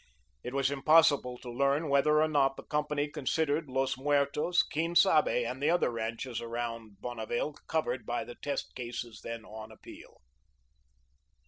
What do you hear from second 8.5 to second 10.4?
cases then on appeal.